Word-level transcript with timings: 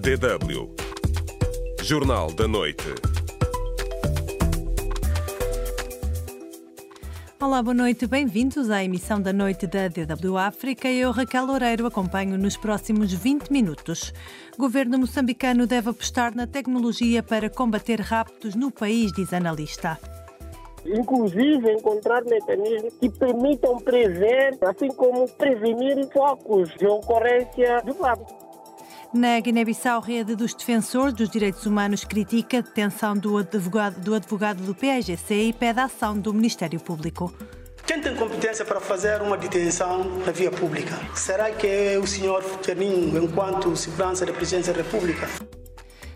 DW 0.00 0.74
Jornal 1.82 2.32
da 2.32 2.48
Noite. 2.48 2.86
Olá, 7.38 7.62
boa 7.62 7.74
noite, 7.74 8.06
bem-vindos 8.06 8.70
à 8.70 8.82
emissão 8.82 9.20
da 9.20 9.30
noite 9.30 9.66
da 9.66 9.88
DW 9.88 10.38
África. 10.38 10.88
Eu, 10.88 11.10
Raquel 11.10 11.44
Loureiro, 11.44 11.84
acompanho 11.84 12.38
nos 12.38 12.56
próximos 12.56 13.12
20 13.12 13.52
minutos. 13.52 14.14
O 14.56 14.62
governo 14.62 14.98
moçambicano 14.98 15.66
deve 15.66 15.90
apostar 15.90 16.34
na 16.34 16.46
tecnologia 16.46 17.22
para 17.22 17.50
combater 17.50 18.00
raptos 18.00 18.54
no 18.54 18.70
país, 18.70 19.12
diz 19.12 19.34
analista 19.34 20.00
inclusive 20.82 21.72
encontrar 21.72 22.24
mecanismos 22.24 22.94
que 22.94 23.10
permitam 23.10 23.76
prever, 23.76 24.56
assim 24.62 24.88
como 24.88 25.28
prevenir 25.28 26.08
focos 26.10 26.70
de 26.76 26.86
ocorrência 26.86 27.82
de 27.84 27.92
rapto. 27.92 28.39
Na 29.12 29.40
Guiné-Bissau, 29.40 30.00
rede 30.00 30.36
dos 30.36 30.54
defensores 30.54 31.12
dos 31.12 31.28
direitos 31.28 31.66
humanos 31.66 32.04
critica 32.04 32.58
a 32.58 32.60
detenção 32.60 33.16
do 33.16 33.38
advogado 33.38 34.00
do, 34.00 34.14
advogado 34.14 34.62
do 34.62 34.72
PAGC 34.72 35.34
e 35.34 35.52
pede 35.52 35.80
a 35.80 35.86
ação 35.86 36.16
do 36.16 36.32
Ministério 36.32 36.78
Público. 36.78 37.34
Quem 37.84 38.00
tem 38.00 38.14
competência 38.14 38.64
para 38.64 38.78
fazer 38.80 39.20
uma 39.20 39.36
detenção 39.36 40.04
na 40.24 40.30
via 40.30 40.52
pública? 40.52 40.96
Será 41.16 41.50
que 41.50 41.66
é 41.66 41.98
o 41.98 42.06
senhor 42.06 42.40
Terninho, 42.58 43.20
enquanto 43.24 43.74
segurança 43.74 44.24
da 44.24 44.32
Presidência 44.32 44.72
da 44.72 44.80
República? 44.80 45.28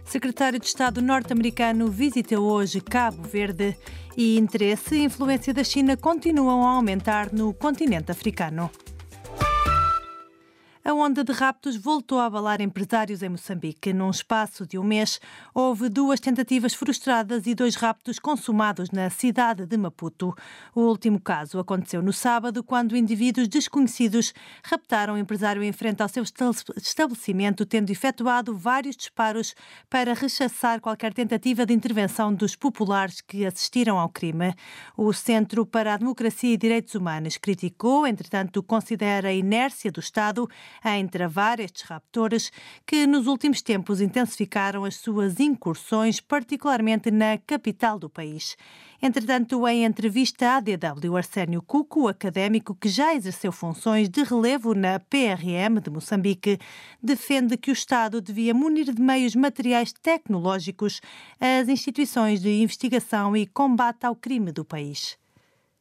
Secretário 0.04 0.60
de 0.60 0.66
Estado 0.66 1.02
norte-americano 1.02 1.90
visita 1.90 2.38
hoje 2.38 2.80
Cabo 2.80 3.24
Verde 3.24 3.76
e 4.16 4.38
interesse 4.38 4.94
e 4.94 5.02
influência 5.02 5.52
da 5.52 5.64
China 5.64 5.96
continuam 5.96 6.62
a 6.62 6.74
aumentar 6.74 7.32
no 7.32 7.52
continente 7.52 8.12
africano. 8.12 8.70
A 10.86 10.92
onda 10.92 11.24
de 11.24 11.32
raptos 11.32 11.76
voltou 11.76 12.18
a 12.18 12.26
abalar 12.26 12.60
empresários 12.60 13.22
em 13.22 13.30
Moçambique. 13.30 13.90
Num 13.90 14.10
espaço 14.10 14.66
de 14.66 14.78
um 14.78 14.84
mês, 14.84 15.18
houve 15.54 15.88
duas 15.88 16.20
tentativas 16.20 16.74
frustradas 16.74 17.46
e 17.46 17.54
dois 17.54 17.74
raptos 17.74 18.18
consumados 18.18 18.90
na 18.90 19.08
cidade 19.08 19.64
de 19.64 19.78
Maputo. 19.78 20.34
O 20.74 20.82
último 20.82 21.18
caso 21.18 21.58
aconteceu 21.58 22.02
no 22.02 22.12
sábado, 22.12 22.62
quando 22.62 22.98
indivíduos 22.98 23.48
desconhecidos 23.48 24.34
raptaram 24.62 25.14
um 25.14 25.16
empresário 25.16 25.62
em 25.62 25.72
frente 25.72 26.02
ao 26.02 26.08
seu 26.10 26.22
estabelecimento, 26.22 27.64
tendo 27.64 27.88
efetuado 27.88 28.54
vários 28.54 28.94
disparos 28.94 29.54
para 29.88 30.12
rechaçar 30.12 30.82
qualquer 30.82 31.14
tentativa 31.14 31.64
de 31.64 31.72
intervenção 31.72 32.34
dos 32.34 32.54
populares 32.54 33.22
que 33.22 33.46
assistiram 33.46 33.98
ao 33.98 34.10
crime. 34.10 34.52
O 34.98 35.14
Centro 35.14 35.64
para 35.64 35.94
a 35.94 35.96
Democracia 35.96 36.52
e 36.52 36.58
Direitos 36.58 36.94
Humanos 36.94 37.38
criticou, 37.38 38.06
entretanto, 38.06 38.62
considera 38.62 39.28
a 39.30 39.32
inércia 39.32 39.90
do 39.90 40.00
Estado 40.00 40.46
em 40.84 41.06
travar 41.06 41.60
estes 41.60 41.82
raptores 41.82 42.50
que 42.86 43.06
nos 43.06 43.26
últimos 43.26 43.60
tempos 43.60 44.00
intensificaram 44.00 44.84
as 44.84 44.96
suas 44.96 45.38
incursões, 45.40 46.20
particularmente 46.20 47.10
na 47.10 47.38
capital 47.38 47.98
do 47.98 48.08
país. 48.08 48.56
Entretanto, 49.02 49.68
em 49.68 49.84
entrevista 49.84 50.56
à 50.56 50.60
DW, 50.60 51.16
Arsénio 51.16 51.60
Cuco, 51.60 52.08
académico 52.08 52.74
que 52.74 52.88
já 52.88 53.14
exerceu 53.14 53.52
funções 53.52 54.08
de 54.08 54.22
relevo 54.22 54.74
na 54.74 54.98
PRM 54.98 55.80
de 55.82 55.90
Moçambique, 55.90 56.58
defende 57.02 57.56
que 57.56 57.70
o 57.70 57.72
Estado 57.72 58.20
devia 58.20 58.54
munir 58.54 58.92
de 58.92 59.02
meios 59.02 59.34
materiais 59.34 59.92
tecnológicos 59.92 61.00
as 61.38 61.68
instituições 61.68 62.40
de 62.40 62.62
investigação 62.62 63.36
e 63.36 63.46
combate 63.46 64.06
ao 64.06 64.16
crime 64.16 64.52
do 64.52 64.64
país. 64.64 65.18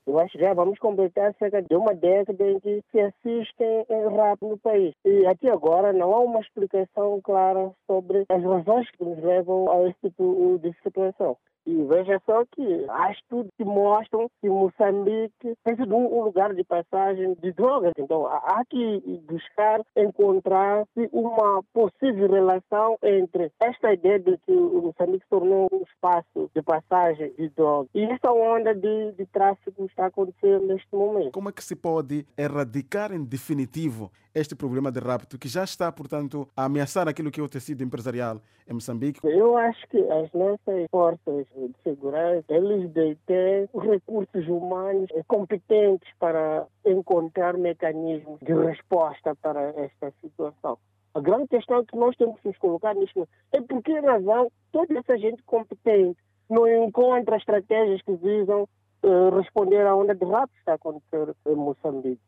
Eu 0.05 0.19
acho 0.19 0.33
que 0.33 0.43
já 0.43 0.53
vamos 0.53 0.77
completar 0.79 1.33
cerca 1.35 1.61
de 1.61 1.75
uma 1.75 1.93
década 1.93 2.43
em 2.49 2.59
que 2.59 2.83
se 2.91 2.99
assistem 2.99 3.85
em 3.89 4.15
rap 4.15 4.41
no 4.41 4.57
país. 4.57 4.93
E 5.05 5.25
até 5.25 5.49
agora 5.49 5.93
não 5.93 6.13
há 6.13 6.19
uma 6.19 6.41
explicação 6.41 7.21
clara 7.21 7.71
sobre 7.87 8.25
as 8.27 8.43
razões 8.43 8.89
que 8.91 9.03
nos 9.03 9.23
levam 9.23 9.71
a 9.71 9.87
esse 9.87 9.99
tipo 10.01 10.59
de 10.61 10.73
situação. 10.83 11.37
E 11.65 11.83
veja 11.83 12.21
só 12.25 12.43
que 12.51 12.85
há 12.89 13.11
estudos 13.11 13.51
que 13.57 13.63
mostram 13.63 14.29
que 14.41 14.49
Moçambique 14.49 15.55
tem 15.63 15.75
sido 15.75 15.95
um 15.95 16.23
lugar 16.23 16.53
de 16.53 16.63
passagem 16.63 17.35
de 17.41 17.51
drogas. 17.53 17.93
Então 17.97 18.25
há 18.27 18.63
que 18.69 19.01
buscar 19.27 19.81
encontrar 19.95 20.83
uma 21.11 21.63
possível 21.73 22.29
relação 22.29 22.97
entre 23.03 23.51
esta 23.59 23.93
ideia 23.93 24.19
de 24.19 24.37
que 24.39 24.51
Moçambique 24.51 25.23
se 25.23 25.29
tornou 25.29 25.69
um 25.71 25.83
espaço 25.83 26.49
de 26.53 26.61
passagem 26.61 27.33
de 27.37 27.49
drogas 27.49 27.89
e 27.93 28.03
essa 28.03 28.31
onda 28.31 28.73
de, 28.73 29.11
de 29.13 29.25
tráfico 29.27 29.85
está 29.85 30.07
acontecendo 30.07 30.67
neste 30.67 30.93
momento. 30.93 31.31
Como 31.31 31.49
é 31.49 31.51
que 31.51 31.63
se 31.63 31.75
pode 31.75 32.25
erradicar 32.37 33.11
em 33.11 33.23
definitivo 33.23 34.11
este 34.33 34.55
problema 34.55 34.91
de 34.91 34.99
rapto 34.99 35.37
que 35.37 35.47
já 35.47 35.63
está, 35.63 35.91
portanto, 35.91 36.47
a 36.55 36.65
ameaçar 36.65 37.07
aquilo 37.07 37.29
que 37.29 37.39
é 37.39 37.43
o 37.43 37.49
tecido 37.49 37.83
empresarial 37.83 38.41
em 38.67 38.73
Moçambique? 38.73 39.19
Eu 39.23 39.57
acho 39.57 39.87
que 39.89 39.99
as 39.99 40.31
nossas 40.33 40.87
forças 40.89 41.45
de 41.55 41.71
segurança, 41.83 42.45
eles 42.49 42.89
devem 42.91 43.69
recursos 43.73 44.47
humanos 44.47 45.09
competentes 45.27 46.09
para 46.19 46.65
encontrar 46.85 47.57
mecanismos 47.57 48.39
de 48.41 48.53
resposta 48.53 49.35
para 49.35 49.69
esta 49.77 50.11
situação. 50.21 50.77
A 51.13 51.19
grande 51.19 51.47
questão 51.47 51.85
que 51.85 51.95
nós 51.95 52.15
temos 52.15 52.39
que 52.39 52.47
nos 52.47 52.57
colocar 52.57 52.95
nisto 52.95 53.27
é 53.51 53.61
por 53.61 53.83
que 53.83 53.99
razão 53.99 54.51
toda 54.71 54.97
essa 54.97 55.15
gente 55.17 55.43
competente 55.43 56.17
não 56.49 56.67
encontra 56.67 57.37
estratégias 57.37 58.01
que 58.01 58.15
visam 58.15 58.67
uh, 59.03 59.29
responder 59.35 59.85
à 59.85 59.95
onda 59.95 60.15
de 60.15 60.25
rapto 60.25 60.53
que 60.53 60.59
está 60.59 60.71
a 60.71 60.75
acontecer 60.75 61.35
em 61.45 61.55
Moçambique. 61.55 62.21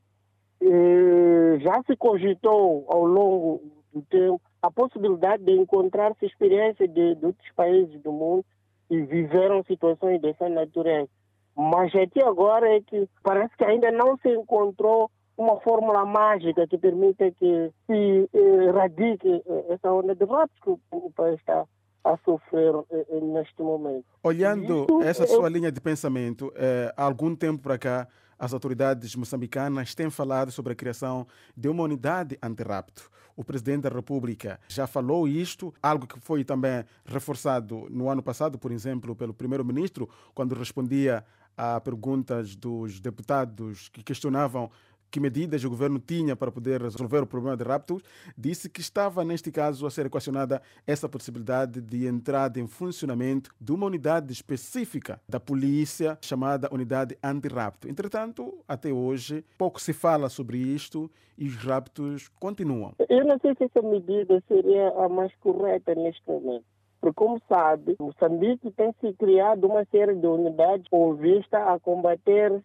Já 1.61 1.81
se 1.85 1.95
cogitou 1.95 2.85
ao 2.89 3.05
longo 3.05 3.61
do 3.93 4.01
tempo 4.03 4.41
a 4.61 4.71
possibilidade 4.71 5.43
de 5.43 5.51
encontrar-se 5.51 6.25
experiências 6.25 6.89
de, 6.91 7.15
de 7.15 7.25
outros 7.25 7.51
países 7.55 8.01
do 8.01 8.11
mundo 8.11 8.45
e 8.89 9.01
viveram 9.01 9.63
situações 9.63 10.21
dessa 10.21 10.49
natureza. 10.49 11.09
Mas 11.55 11.93
até 11.95 12.23
agora 12.25 12.67
é 12.75 12.81
que 12.81 13.07
parece 13.23 13.55
que 13.55 13.63
ainda 13.63 13.91
não 13.91 14.17
se 14.17 14.29
encontrou 14.29 15.09
uma 15.37 15.59
fórmula 15.61 16.05
mágica 16.05 16.67
que 16.67 16.77
permita 16.77 17.29
que 17.31 17.71
se 17.85 18.29
erradique 18.33 19.43
eh, 19.45 19.65
essa 19.69 19.91
onda 19.91 20.15
de 20.15 20.25
votos 20.25 20.55
que 20.63 20.69
o 20.91 21.11
país 21.11 21.39
está 21.39 21.65
a 22.03 22.17
sofrer 22.23 22.73
eh, 22.91 23.19
neste 23.21 23.61
momento. 23.61 24.05
Olhando 24.23 24.85
essa 25.03 25.27
sua 25.27 25.49
linha 25.49 25.71
de 25.71 25.81
pensamento, 25.81 26.51
eh, 26.55 26.93
há 26.95 27.03
algum 27.03 27.35
tempo 27.35 27.63
para 27.63 27.77
cá, 27.77 28.07
as 28.37 28.53
autoridades 28.53 29.15
moçambicanas 29.15 29.95
têm 29.95 30.09
falado 30.09 30.51
sobre 30.51 30.73
a 30.73 30.75
criação 30.75 31.25
de 31.55 31.67
uma 31.67 31.83
unidade 31.83 32.37
anti-rapto. 32.41 33.09
O 33.35 33.43
presidente 33.43 33.81
da 33.83 33.89
República 33.89 34.59
já 34.67 34.87
falou 34.87 35.27
isto, 35.27 35.73
algo 35.81 36.07
que 36.07 36.19
foi 36.19 36.43
também 36.43 36.85
reforçado 37.05 37.87
no 37.89 38.09
ano 38.09 38.23
passado, 38.23 38.57
por 38.57 38.71
exemplo, 38.71 39.15
pelo 39.15 39.33
primeiro-ministro, 39.33 40.09
quando 40.33 40.55
respondia 40.55 41.25
a 41.57 41.79
perguntas 41.79 42.55
dos 42.55 42.99
deputados 42.99 43.89
que 43.89 44.03
questionavam 44.03 44.69
que 45.15 45.19
medidas 45.21 45.63
o 45.63 45.69
governo 45.69 45.97
tinha 45.97 46.35
para 46.35 46.51
poder 46.51 46.81
resolver 46.81 47.19
o 47.19 47.25
problema 47.25 47.55
de 47.55 47.63
raptos, 47.63 48.03
disse 48.37 48.69
que 48.69 48.81
estava, 48.81 49.23
neste 49.23 49.49
caso, 49.49 49.87
a 49.87 49.89
ser 49.89 50.07
equacionada 50.07 50.61
essa 50.85 51.07
possibilidade 51.07 51.79
de 51.79 52.05
entrada 52.05 52.59
em 52.59 52.67
funcionamento 52.67 53.49
de 53.57 53.71
uma 53.71 53.85
unidade 53.85 54.33
específica 54.33 55.21
da 55.25 55.39
polícia 55.39 56.17
chamada 56.21 56.67
Unidade 56.69 57.17
Anti-Rapto. 57.23 57.87
Entretanto, 57.87 58.59
até 58.67 58.91
hoje, 58.91 59.45
pouco 59.57 59.81
se 59.81 59.93
fala 59.93 60.27
sobre 60.27 60.57
isto 60.57 61.09
e 61.37 61.47
os 61.47 61.55
raptos 61.55 62.27
continuam. 62.37 62.91
Eu 63.07 63.23
não 63.23 63.39
sei 63.39 63.55
se 63.55 63.63
essa 63.63 63.81
medida 63.81 64.43
seria 64.49 64.89
a 64.97 65.07
mais 65.07 65.33
correta 65.37 65.95
neste 65.95 66.21
momento. 66.27 66.65
Porque, 66.99 67.15
como 67.15 67.41
sabe, 67.47 67.95
Moçambique 68.01 68.69
tem 68.71 68.93
se 68.99 69.13
criado 69.13 69.65
uma 69.65 69.85
série 69.85 70.15
de 70.15 70.27
unidades 70.27 70.85
com 70.89 71.15
vista 71.15 71.73
a 71.73 71.79
combater 71.79 72.61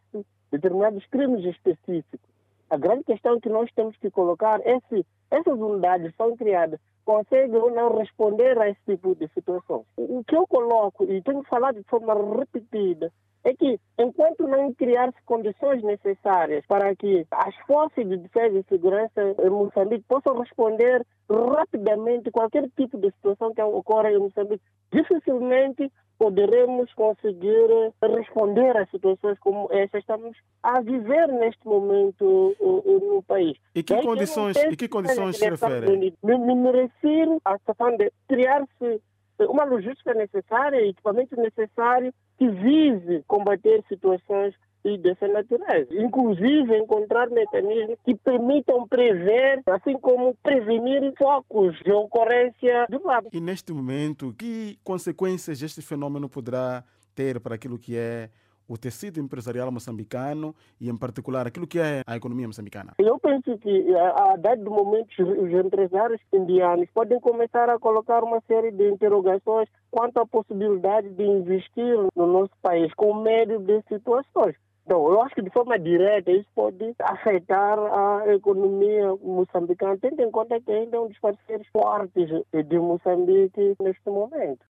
determinados 0.51 1.07
crimes 1.07 1.45
específicos. 1.45 2.30
A 2.71 2.77
grande 2.77 3.03
questão 3.03 3.41
que 3.41 3.49
nós 3.49 3.69
temos 3.75 3.97
que 3.97 4.11
colocar 4.11 4.61
é 4.65 4.79
se 4.89 5.05
essas 5.31 5.59
unidades 5.59 6.15
são 6.17 6.37
criadas, 6.37 6.79
conseguem 7.05 7.57
ou 7.57 7.71
não 7.71 7.97
responder 7.97 8.57
a 8.59 8.69
esse 8.69 8.81
tipo 8.87 9.15
de 9.17 9.27
situação. 9.35 9.85
O 9.97 10.23
que 10.23 10.37
eu 10.37 10.47
coloco, 10.47 11.05
e 11.05 11.21
tenho 11.23 11.43
falado 11.43 11.75
de 11.77 11.83
forma 11.85 12.15
repetida, 12.39 13.13
é 13.43 13.55
que 13.55 13.81
enquanto 13.99 14.47
não 14.47 14.73
criar-se 14.75 15.21
condições 15.25 15.83
necessárias 15.83 16.65
para 16.67 16.95
que 16.95 17.27
as 17.31 17.57
forças 17.67 18.07
de 18.07 18.19
defesa 18.19 18.59
e 18.59 18.65
segurança 18.65 19.35
em 19.43 19.51
Moçambique 19.51 20.05
possam 20.07 20.39
responder 20.39 21.05
rapidamente 21.29 22.31
qualquer 22.31 22.69
tipo 22.77 22.99
de 22.99 23.11
situação 23.13 23.53
que 23.55 23.63
ocorra 23.63 24.13
em 24.13 24.19
Moçambique, 24.19 24.63
dificilmente 24.93 25.91
poderemos 26.21 26.93
conseguir 26.93 27.67
responder 28.03 28.77
a 28.77 28.85
situações 28.89 29.39
como 29.39 29.71
essa 29.73 29.97
estamos 29.97 30.37
a 30.63 30.79
viver 30.83 31.29
neste 31.29 31.67
momento 31.67 32.55
no 32.61 33.23
país. 33.23 33.57
E 33.75 33.83
que 33.83 33.97
condições, 34.03 34.55
e 34.59 34.77
que 34.77 34.87
condições 34.87 35.39
se 35.39 35.49
referem? 35.49 36.13
Me, 36.23 36.37
me 36.37 36.73
refiro 36.73 37.41
situação 37.43 37.97
de 37.97 38.13
criar-se 38.29 39.01
uma 39.49 39.65
logística 39.65 40.13
necessária, 40.13 40.87
equipamento 40.87 41.35
necessário 41.37 42.13
que 42.37 42.47
vise 42.51 43.25
combater 43.27 43.83
situações 43.89 44.55
e 44.85 44.99
dessa 44.99 45.29
natureza. 45.29 45.89
Inclusive, 45.93 46.77
encontrar 46.77 47.29
mecanismos 47.31 47.99
que 48.05 48.15
permitam 48.15 48.87
prever, 48.89 49.63
assim 49.67 49.99
como 49.99 50.35
prevenir 50.43 51.13
focos 51.19 51.79
de 51.85 51.93
ocorrência 51.93 52.87
do 52.89 53.05
lado. 53.05 53.29
E 53.33 53.41
neste 53.41 53.73
momento, 53.73 54.35
que 54.39 54.79
consequências 54.83 55.63
este 55.63 55.83
fenômeno 55.83 56.29
poderá 56.29 56.85
ter 57.15 57.41
para 57.41 57.55
aquilo 57.55 57.79
que 57.79 57.97
é 57.97 58.31
o 58.71 58.79
tecido 58.79 59.19
empresarial 59.19 59.73
moçambicano 59.73 60.55
e, 60.81 60.89
em 60.89 60.97
particular, 60.97 61.45
aquilo 61.45 61.67
que 61.67 61.81
é 61.81 62.03
a 62.07 62.17
economia 62.17 62.47
moçambicana? 62.47 62.95
Eu 63.01 63.19
penso 63.19 63.59
que, 63.59 63.93
a 63.97 64.37
dado 64.37 64.71
momento, 64.71 65.11
os 65.21 65.51
empresários 65.51 66.21
indianos 66.33 66.89
podem 66.95 67.19
começar 67.19 67.69
a 67.69 67.81
colocar 67.81 68.23
uma 68.23 68.41
série 68.47 68.71
de 68.71 68.89
interrogações 68.89 69.69
quanto 69.91 70.21
à 70.21 70.27
possibilidade 70.27 71.11
de 71.11 71.25
investir 71.25 71.97
no 72.15 72.27
nosso 72.29 72.53
país 72.63 72.95
com 72.95 73.13
medo 73.21 73.59
de 73.59 73.83
situações. 73.89 74.55
Então, 74.91 75.07
eu 75.07 75.23
acho 75.23 75.37
que 75.37 75.43
de 75.43 75.51
forma 75.51 75.79
direta 75.79 76.33
isso 76.33 76.49
pode 76.53 76.97
afetar 76.99 77.79
a 77.79 78.35
economia 78.35 79.15
moçambicana, 79.23 79.97
tendo 79.97 80.21
em 80.21 80.33
conta 80.33 80.61
que 80.61 80.73
ainda 80.73 80.97
é 80.97 81.01
um 81.01 81.07
dos 81.07 81.19
parceiros 81.21 81.69
fortes 81.69 82.29
de 82.53 82.79
Moçambique 82.81 83.77
neste 83.81 84.11
momento. 84.11 84.67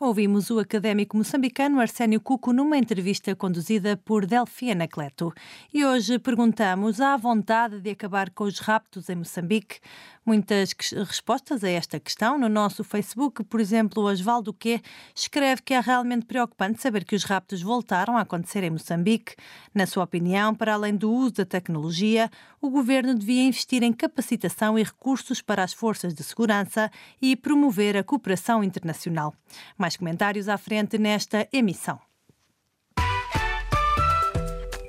Ouvimos 0.00 0.50
o 0.50 0.58
académico 0.58 1.16
moçambicano 1.16 1.80
Arsénio 1.80 2.20
Cuco 2.20 2.52
numa 2.52 2.76
entrevista 2.76 3.36
conduzida 3.36 3.96
por 3.96 4.26
Delfia 4.26 4.72
Anacleto. 4.72 5.32
E 5.72 5.84
hoje 5.84 6.18
perguntamos: 6.18 7.00
há 7.00 7.16
vontade 7.16 7.80
de 7.80 7.90
acabar 7.90 8.30
com 8.30 8.44
os 8.44 8.58
raptos 8.58 9.08
em 9.08 9.16
Moçambique? 9.16 9.80
Muitas 10.26 10.74
respostas 11.06 11.62
a 11.62 11.68
esta 11.68 12.00
questão 12.00 12.38
no 12.38 12.48
nosso 12.48 12.82
Facebook. 12.82 13.44
Por 13.44 13.60
exemplo, 13.60 14.02
o 14.02 14.06
Osvaldo 14.06 14.54
Que 14.54 14.80
escreve 15.14 15.60
que 15.60 15.74
é 15.74 15.80
realmente 15.80 16.24
preocupante 16.24 16.80
saber 16.80 17.04
que 17.04 17.14
os 17.14 17.24
raptos 17.24 17.60
voltaram 17.60 18.16
a 18.16 18.22
acontecer 18.22 18.64
em 18.64 18.70
Moçambique. 18.70 19.34
Na 19.74 19.86
sua 19.86 20.04
opinião, 20.04 20.54
para 20.54 20.72
além 20.72 20.96
do 20.96 21.12
uso 21.12 21.34
da 21.34 21.44
tecnologia, 21.44 22.30
o 22.58 22.70
governo 22.70 23.14
devia 23.14 23.42
investir 23.42 23.82
em 23.82 23.92
capacitação 23.92 24.78
e 24.78 24.82
recursos 24.82 25.42
para 25.42 25.62
as 25.62 25.74
forças 25.74 26.14
de 26.14 26.22
segurança 26.22 26.90
e 27.20 27.36
promover 27.36 27.94
a 27.94 28.02
cooperação 28.02 28.64
internacional. 28.64 29.34
Mais 29.76 29.94
comentários 29.94 30.48
à 30.48 30.56
frente 30.56 30.96
nesta 30.96 31.46
emissão. 31.52 32.00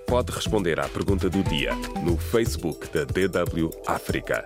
Pode 0.07 0.31
responder 0.31 0.79
à 0.79 0.87
pergunta 0.87 1.29
do 1.29 1.43
dia 1.43 1.75
no 2.05 2.17
Facebook 2.17 2.87
da 2.87 3.03
DW 3.03 3.69
África 3.85 4.45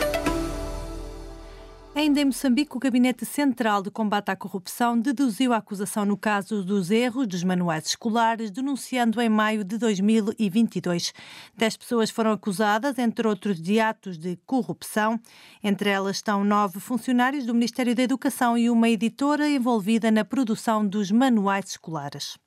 Ainda 2.11 2.23
em 2.23 2.25
Moçambique, 2.25 2.75
o 2.75 2.79
Gabinete 2.79 3.25
Central 3.25 3.81
de 3.81 3.89
Combate 3.89 4.31
à 4.31 4.35
Corrupção 4.35 4.99
deduziu 4.99 5.53
a 5.53 5.57
acusação 5.57 6.03
no 6.03 6.17
caso 6.17 6.61
dos 6.61 6.91
erros 6.91 7.25
dos 7.25 7.41
manuais 7.41 7.85
escolares, 7.85 8.51
denunciando 8.51 9.21
em 9.21 9.29
maio 9.29 9.63
de 9.63 9.77
2022. 9.77 11.13
Dez 11.55 11.77
pessoas 11.77 12.09
foram 12.09 12.33
acusadas, 12.33 12.99
entre 12.99 13.25
outros, 13.25 13.61
de 13.61 13.79
atos 13.79 14.17
de 14.17 14.37
corrupção. 14.45 15.17
Entre 15.63 15.89
elas 15.89 16.17
estão 16.17 16.43
nove 16.43 16.81
funcionários 16.81 17.45
do 17.45 17.53
Ministério 17.53 17.95
da 17.95 18.03
Educação 18.03 18.57
e 18.57 18.69
uma 18.69 18.89
editora 18.89 19.47
envolvida 19.47 20.11
na 20.11 20.25
produção 20.25 20.85
dos 20.85 21.11
manuais 21.11 21.69
escolares. 21.69 22.37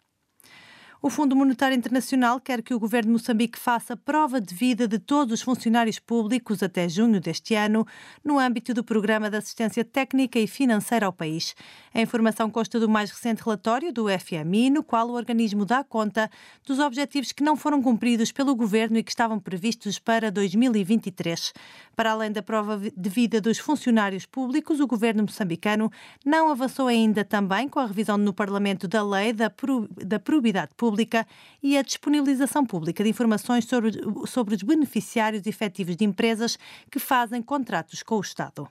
O 1.04 1.10
Fundo 1.10 1.36
Monetário 1.36 1.76
Internacional 1.76 2.40
quer 2.40 2.62
que 2.62 2.72
o 2.72 2.80
governo 2.80 3.08
de 3.08 3.12
Moçambique 3.12 3.58
faça 3.58 3.94
prova 3.94 4.40
de 4.40 4.54
vida 4.54 4.88
de 4.88 4.98
todos 4.98 5.34
os 5.34 5.42
funcionários 5.42 5.98
públicos 5.98 6.62
até 6.62 6.88
junho 6.88 7.20
deste 7.20 7.54
ano, 7.54 7.86
no 8.24 8.38
âmbito 8.38 8.72
do 8.72 8.82
Programa 8.82 9.28
de 9.28 9.36
Assistência 9.36 9.84
Técnica 9.84 10.38
e 10.38 10.46
Financeira 10.46 11.04
ao 11.04 11.12
país. 11.12 11.54
A 11.92 12.00
informação 12.00 12.48
consta 12.48 12.80
do 12.80 12.88
mais 12.88 13.10
recente 13.10 13.42
relatório 13.44 13.92
do 13.92 14.06
FMI, 14.08 14.70
no 14.70 14.82
qual 14.82 15.10
o 15.10 15.12
organismo 15.12 15.66
dá 15.66 15.84
conta 15.84 16.30
dos 16.66 16.78
objetivos 16.78 17.32
que 17.32 17.44
não 17.44 17.54
foram 17.54 17.82
cumpridos 17.82 18.32
pelo 18.32 18.56
governo 18.56 18.96
e 18.96 19.02
que 19.02 19.10
estavam 19.10 19.38
previstos 19.38 19.98
para 19.98 20.30
2023. 20.30 21.52
Para 21.94 22.12
além 22.12 22.32
da 22.32 22.42
prova 22.42 22.78
de 22.78 23.10
vida 23.10 23.42
dos 23.42 23.58
funcionários 23.58 24.24
públicos, 24.24 24.80
o 24.80 24.86
governo 24.86 25.24
moçambicano 25.24 25.92
não 26.24 26.50
avançou 26.50 26.88
ainda 26.88 27.26
também 27.26 27.68
com 27.68 27.78
a 27.78 27.84
revisão 27.84 28.16
no 28.16 28.32
Parlamento 28.32 28.88
da 28.88 29.02
Lei 29.06 29.34
da 29.34 30.18
Probidade 30.18 30.70
Pública 30.74 30.93
pública 30.94 31.26
e 31.60 31.76
a 31.76 31.82
disponibilização 31.82 32.64
pública 32.64 33.02
de 33.02 33.10
informações 33.10 33.64
sobre, 33.64 33.90
sobre 34.28 34.54
os 34.54 34.62
beneficiários 34.62 35.44
efetivos 35.44 35.96
de 35.96 36.04
empresas 36.04 36.56
que 36.88 37.00
fazem 37.00 37.42
contratos 37.42 38.02
com 38.02 38.16
o 38.16 38.20
Estado. 38.20 38.68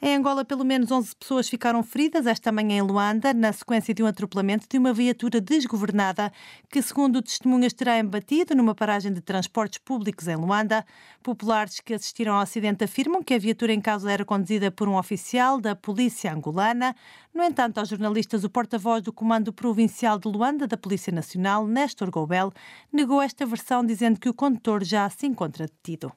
Em 0.00 0.14
Angola, 0.14 0.44
pelo 0.44 0.64
menos 0.64 0.92
11 0.92 1.16
pessoas 1.16 1.48
ficaram 1.48 1.82
feridas 1.82 2.24
esta 2.24 2.52
manhã 2.52 2.78
em 2.78 2.82
Luanda, 2.82 3.34
na 3.34 3.52
sequência 3.52 3.92
de 3.92 4.00
um 4.00 4.06
atropelamento 4.06 4.64
de 4.70 4.78
uma 4.78 4.92
viatura 4.92 5.40
desgovernada 5.40 6.32
que, 6.70 6.80
segundo 6.80 7.20
testemunhas, 7.20 7.72
terá 7.72 7.98
embatido 7.98 8.54
numa 8.54 8.76
paragem 8.76 9.12
de 9.12 9.20
transportes 9.20 9.80
públicos 9.80 10.28
em 10.28 10.36
Luanda. 10.36 10.86
Populares 11.20 11.80
que 11.80 11.94
assistiram 11.94 12.34
ao 12.34 12.42
acidente 12.42 12.84
afirmam 12.84 13.24
que 13.24 13.34
a 13.34 13.38
viatura 13.40 13.72
em 13.72 13.80
causa 13.80 14.12
era 14.12 14.24
conduzida 14.24 14.70
por 14.70 14.88
um 14.88 14.96
oficial 14.96 15.60
da 15.60 15.74
polícia 15.74 16.32
angolana. 16.32 16.94
No 17.34 17.42
entanto, 17.42 17.78
aos 17.78 17.88
jornalistas, 17.88 18.44
o 18.44 18.50
porta-voz 18.50 19.02
do 19.02 19.12
Comando 19.12 19.52
Provincial 19.52 20.16
de 20.16 20.28
Luanda 20.28 20.68
da 20.68 20.76
Polícia 20.76 21.12
Nacional, 21.12 21.66
Néstor 21.66 22.08
Goubel, 22.08 22.52
negou 22.92 23.20
esta 23.20 23.44
versão, 23.44 23.84
dizendo 23.84 24.20
que 24.20 24.28
o 24.28 24.34
condutor 24.34 24.84
já 24.84 25.10
se 25.10 25.26
encontra 25.26 25.66
detido. 25.66 26.12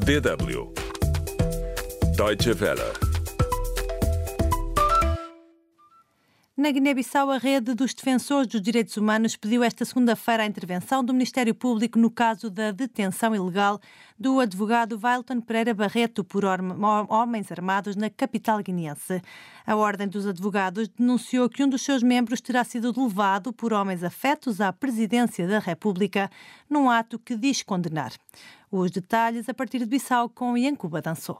DW 0.00 0.72
Deutsche 2.16 2.54
Welle 2.54 3.09
Na 6.56 6.72
Guiné-Bissau, 6.72 7.30
a 7.30 7.38
rede 7.38 7.74
dos 7.74 7.94
defensores 7.94 8.48
dos 8.48 8.60
direitos 8.60 8.96
humanos 8.96 9.36
pediu 9.36 9.62
esta 9.62 9.84
segunda-feira 9.84 10.42
a 10.42 10.46
intervenção 10.46 11.02
do 11.02 11.14
Ministério 11.14 11.54
Público 11.54 11.96
no 11.96 12.10
caso 12.10 12.50
da 12.50 12.72
detenção 12.72 13.34
ilegal 13.34 13.80
do 14.18 14.40
advogado 14.40 14.98
Vailton 14.98 15.40
Pereira 15.40 15.72
Barreto 15.72 16.24
por 16.24 16.42
homens 16.44 17.52
armados 17.52 17.94
na 17.94 18.10
capital 18.10 18.58
guineense. 18.62 19.22
A 19.64 19.76
Ordem 19.76 20.08
dos 20.08 20.26
Advogados 20.26 20.88
denunciou 20.88 21.48
que 21.48 21.62
um 21.62 21.68
dos 21.68 21.82
seus 21.82 22.02
membros 22.02 22.40
terá 22.40 22.64
sido 22.64 22.92
levado 23.00 23.52
por 23.52 23.72
homens 23.72 24.02
afetos 24.02 24.60
à 24.60 24.72
presidência 24.72 25.46
da 25.46 25.60
República 25.60 26.28
num 26.68 26.90
ato 26.90 27.18
que 27.18 27.36
diz 27.36 27.62
condenar. 27.62 28.12
Os 28.70 28.90
detalhes 28.90 29.48
a 29.48 29.54
partir 29.54 29.78
de 29.78 29.86
Bissau 29.86 30.28
com 30.28 30.58
Yancuba 30.58 31.00
Dançou. 31.00 31.38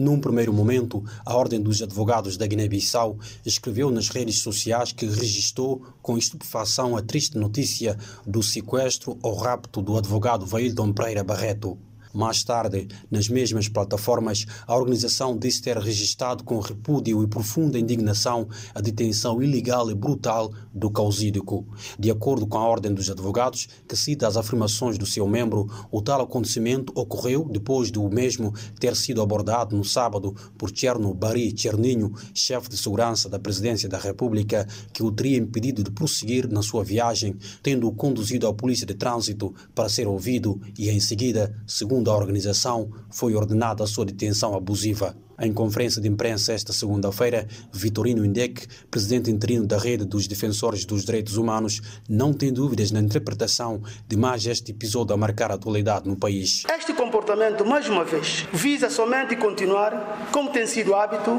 Num 0.00 0.18
primeiro 0.18 0.50
momento, 0.50 1.04
a 1.26 1.36
Ordem 1.36 1.60
dos 1.60 1.82
Advogados 1.82 2.38
da 2.38 2.46
Guiné-Bissau 2.46 3.18
escreveu 3.44 3.90
nas 3.90 4.08
redes 4.08 4.40
sociais 4.40 4.92
que 4.92 5.04
registrou 5.04 5.82
com 6.00 6.16
estupefação 6.16 6.96
a 6.96 7.02
triste 7.02 7.36
notícia 7.36 7.98
do 8.26 8.42
sequestro 8.42 9.18
ou 9.22 9.34
rapto 9.34 9.82
do 9.82 9.98
advogado 9.98 10.46
Vaildon 10.46 10.94
Pereira 10.94 11.22
Barreto. 11.22 11.76
Mais 12.12 12.42
tarde, 12.42 12.88
nas 13.08 13.28
mesmas 13.28 13.68
plataformas, 13.68 14.44
a 14.66 14.74
organização 14.74 15.38
disse 15.38 15.62
ter 15.62 15.78
registrado 15.78 16.42
com 16.42 16.58
repúdio 16.58 17.22
e 17.22 17.26
profunda 17.28 17.78
indignação 17.78 18.48
a 18.74 18.80
detenção 18.80 19.40
ilegal 19.40 19.88
e 19.90 19.94
brutal 19.94 20.52
do 20.74 20.90
causídico. 20.90 21.64
De 21.96 22.10
acordo 22.10 22.48
com 22.48 22.58
a 22.58 22.66
Ordem 22.66 22.92
dos 22.92 23.08
Advogados, 23.08 23.68
que 23.86 23.94
cita 23.94 24.26
as 24.26 24.36
afirmações 24.36 24.98
do 24.98 25.06
seu 25.06 25.26
membro, 25.28 25.70
o 25.90 26.02
tal 26.02 26.22
acontecimento 26.22 26.92
ocorreu 26.96 27.48
depois 27.48 27.92
do 27.92 28.08
mesmo 28.10 28.52
ter 28.80 28.96
sido 28.96 29.22
abordado 29.22 29.76
no 29.76 29.84
sábado 29.84 30.34
por 30.58 30.70
Cherno 30.74 31.14
Bari 31.14 31.54
Cherninho, 31.56 32.12
chefe 32.34 32.68
de 32.68 32.76
segurança 32.76 33.28
da 33.28 33.38
Presidência 33.38 33.88
da 33.88 33.98
República, 33.98 34.66
que 34.92 35.02
o 35.02 35.12
teria 35.12 35.38
impedido 35.38 35.84
de 35.84 35.92
prosseguir 35.92 36.48
na 36.48 36.62
sua 36.62 36.82
viagem, 36.82 37.36
tendo-o 37.62 37.92
conduzido 37.92 38.48
à 38.48 38.52
polícia 38.52 38.86
de 38.86 38.94
trânsito 38.94 39.54
para 39.74 39.88
ser 39.88 40.08
ouvido 40.08 40.60
e, 40.76 40.90
em 40.90 40.98
seguida, 40.98 41.54
segundo 41.66 41.99
Segundo 42.00 42.12
a 42.12 42.16
organização, 42.16 42.90
foi 43.10 43.34
ordenada 43.34 43.84
a 43.84 43.86
sua 43.86 44.06
detenção 44.06 44.54
abusiva. 44.54 45.14
Em 45.38 45.52
conferência 45.52 46.00
de 46.00 46.08
imprensa 46.08 46.54
esta 46.54 46.72
segunda-feira, 46.72 47.46
Vitorino 47.70 48.24
Indec, 48.24 48.66
presidente 48.90 49.30
interino 49.30 49.66
da 49.66 49.76
Rede 49.76 50.06
dos 50.06 50.26
Defensores 50.26 50.86
dos 50.86 51.04
Direitos 51.04 51.36
Humanos, 51.36 51.82
não 52.08 52.32
tem 52.32 52.50
dúvidas 52.54 52.90
na 52.90 53.00
interpretação 53.00 53.82
de 54.08 54.16
mais 54.16 54.46
este 54.46 54.70
episódio 54.70 55.12
a 55.12 55.16
marcar 55.18 55.50
a 55.50 55.56
atualidade 55.56 56.08
no 56.08 56.16
país. 56.16 56.62
Este 56.70 56.94
comportamento, 56.94 57.66
mais 57.66 57.86
uma 57.86 58.02
vez, 58.02 58.46
visa 58.50 58.88
somente 58.88 59.36
continuar, 59.36 60.30
como 60.32 60.48
tem 60.48 60.66
sido 60.66 60.94
hábito, 60.94 61.38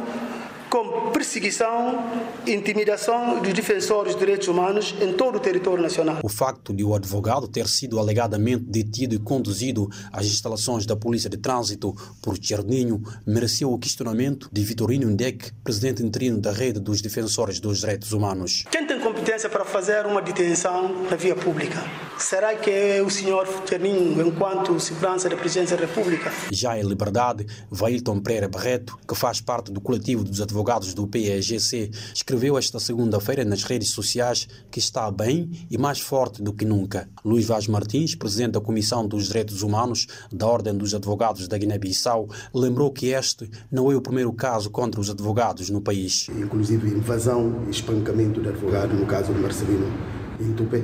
com 0.72 1.12
perseguição 1.12 2.02
e 2.48 2.54
intimidação 2.54 3.42
dos 3.42 3.54
defensores 3.54 4.14
dos 4.14 4.20
direitos 4.20 4.48
humanos 4.48 4.96
em 5.02 5.12
todo 5.12 5.36
o 5.36 5.40
território 5.40 5.84
nacional. 5.84 6.20
O 6.24 6.30
facto 6.30 6.74
de 6.74 6.82
o 6.82 6.96
advogado 6.96 7.46
ter 7.46 7.68
sido 7.68 8.00
alegadamente 8.00 8.64
detido 8.64 9.14
e 9.14 9.20
conduzido 9.20 9.90
às 10.14 10.26
instalações 10.26 10.86
da 10.86 10.96
Polícia 10.96 11.30
de 11.30 11.38
Trânsito 11.38 11.94
por 12.22 12.38
Cherninho 12.42 13.04
mereceu 13.28 13.72
o 13.72 13.78
questionamento 13.78 14.50
de 14.50 14.64
Vitorino 14.64 15.10
Ndek, 15.10 15.52
presidente 15.62 16.02
interino 16.02 16.40
da 16.40 16.54
Rede 16.54 16.80
dos 16.80 17.02
Defensores 17.02 17.60
dos 17.60 17.80
Direitos 17.82 18.14
Humanos. 18.14 18.64
Quem 18.72 18.88
tem 18.88 18.98
competência 19.02 19.50
para 19.50 19.66
fazer 19.66 20.06
uma 20.06 20.22
detenção 20.22 21.04
na 21.10 21.18
via 21.18 21.36
pública? 21.36 22.11
Será 22.22 22.56
que 22.56 22.70
é 22.70 23.02
o 23.02 23.10
senhor 23.10 23.48
Cherninho, 23.68 24.26
enquanto 24.26 24.80
segurança 24.80 25.28
da 25.28 25.36
Presidência 25.36 25.76
da 25.76 25.88
República? 25.88 26.32
Já 26.52 26.78
em 26.78 26.84
liberdade, 26.84 27.48
Vailton 27.70 28.20
Pereira 28.22 28.48
Barreto, 28.48 28.98
que 29.08 29.16
faz 29.16 29.42
parte 29.42 29.72
do 29.72 29.82
coletivo 29.82 30.24
dos 30.24 30.40
advogados 30.40 30.94
do 30.94 31.08
PEGC, 31.08 31.90
escreveu 32.14 32.60
esta 32.60 32.80
segunda-feira 32.80 33.44
nas 33.44 33.64
redes 33.64 33.90
sociais 33.90 34.48
que 34.70 34.78
está 34.78 35.10
bem 35.10 35.50
e 35.70 35.80
mais 35.80 36.00
forte 36.00 36.44
do 36.44 36.54
que 36.54 36.64
nunca. 36.64 37.10
Luís 37.26 37.48
Vaz 37.48 37.68
Martins, 37.68 38.14
presidente 38.14 38.52
da 38.52 38.62
Comissão 38.62 39.08
dos 39.08 39.28
Direitos 39.28 39.64
Humanos 39.64 40.06
da 40.32 40.46
Ordem 40.46 40.78
dos 40.78 40.94
Advogados 40.94 41.48
da 41.48 41.58
Guiné-Bissau, 41.58 42.30
lembrou 42.54 42.92
que 42.92 43.08
este 43.08 43.50
não 43.70 43.92
é 43.92 43.96
o 43.96 44.02
primeiro 44.02 44.32
caso 44.32 44.70
contra 44.70 45.02
os 45.02 45.10
advogados 45.10 45.72
no 45.72 45.82
país. 45.82 46.28
Inclusive 46.30 46.88
invasão 46.88 47.64
e 47.68 47.72
espancamento 47.72 48.40
de 48.40 48.50
advogado, 48.50 48.94
no 48.94 49.08
caso 49.08 49.34
do 49.34 49.40
Marcelino 49.40 50.21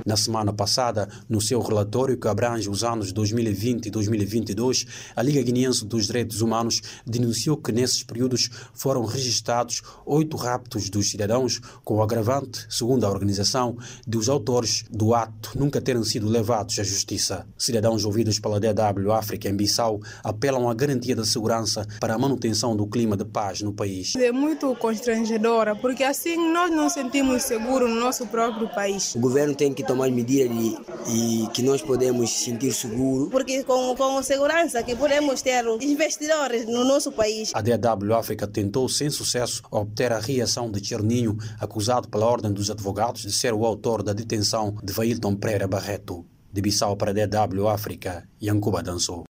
na 0.06 0.16
semana 0.16 0.54
passada, 0.54 1.08
no 1.28 1.42
seu 1.42 1.62
relatório 1.62 2.18
que 2.18 2.28
abrange 2.28 2.70
os 2.70 2.84
anos 2.84 3.12
2020 3.12 3.88
e 3.88 3.90
2022, 3.90 4.86
a 5.16 5.22
Liga 5.22 5.42
Guineense 5.42 5.86
dos 5.86 6.08
Direitos 6.08 6.42
Humanos 6.42 6.82
denunciou 7.06 7.58
que 7.58 7.72
nesses 7.72 8.04
períodos 8.04 8.50
foram 8.74 9.06
registrados 9.06 9.82
oito 10.06 10.38
raptos 10.38 10.90
dos 10.90 11.10
cidadãos, 11.10 11.60
com 11.84 11.96
o 11.96 12.02
agravante, 12.02 12.66
segundo 12.70 13.06
a 13.06 13.10
organização, 13.10 13.78
de 14.08 14.18
os 14.18 14.30
autores 14.30 14.86
do 14.90 15.14
ato 15.14 15.52
nunca 15.56 15.82
terem 15.82 16.04
sido 16.04 16.28
levados 16.28 16.78
à 16.80 16.84
justiça. 16.84 17.46
Cidadãos 17.58 18.06
ouvidos 18.06 18.40
pela 18.40 18.60
DW 18.60 19.12
África 19.12 19.50
em 19.50 19.56
Bissau 19.56 20.00
apelam 20.24 20.70
à 20.70 20.74
garantia 20.74 21.16
da 21.16 21.26
segurança 21.26 21.88
para 22.00 22.16
a 22.16 22.18
manutenção 22.18 22.76
do 22.76 22.88
clima 22.88 23.16
de 23.18 23.26
paz 23.26 23.62
no 23.62 23.74
país. 23.74 24.16
É 24.16 24.32
muito 24.32 24.76
constrangedora, 24.76 25.76
porque 25.76 26.04
assim 26.04 26.52
nós 26.52 26.72
não 26.72 26.90
sentimos 26.90 27.44
seguros 27.44 27.90
no 27.90 28.00
nosso 28.00 28.26
próprio 28.28 28.68
país. 28.70 29.16
O 29.16 29.20
governo 29.20 29.47
tem 29.54 29.74
que 29.74 29.84
tomar 29.84 30.10
medidas 30.10 30.50
de, 30.50 30.78
e 31.10 31.48
que 31.54 31.62
nós 31.62 31.82
podemos 31.82 32.30
sentir 32.30 32.74
seguro. 32.74 33.30
Porque 33.30 33.64
com, 33.64 33.96
com 33.96 34.22
segurança 34.24 34.84
que 34.84 34.96
podemos 34.96 35.42
ter 35.42 35.66
investidores 35.82 36.66
no 36.66 36.84
nosso 36.84 37.12
país. 37.12 37.52
A 37.54 37.62
DW 37.62 38.14
África 38.14 38.48
tentou 38.48 38.88
sem 38.90 39.10
sucesso 39.10 39.62
obter 39.72 40.12
a 40.12 40.20
reação 40.20 40.72
de 40.72 40.84
Cherninho, 40.84 41.38
acusado 41.60 42.08
pela 42.08 42.26
Ordem 42.26 42.52
dos 42.52 42.70
Advogados 42.70 43.22
de 43.22 43.32
ser 43.32 43.54
o 43.54 43.66
autor 43.66 44.04
da 44.04 44.14
detenção 44.14 44.76
de 44.84 44.94
Vailton 44.94 45.36
Pereira 45.36 45.68
Barreto. 45.68 46.26
De 46.52 46.62
Bissau 46.62 46.96
para 46.96 47.12
a 47.12 47.14
DW 47.14 47.68
África, 47.68 48.28
Yankuba 48.42 48.82
dançou. 48.82 49.24